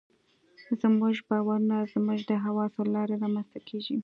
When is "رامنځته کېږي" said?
3.23-3.95